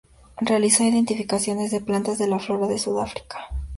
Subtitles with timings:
[0.37, 3.41] Realizó identificaciones de plantas de la flora de Sudáfrica.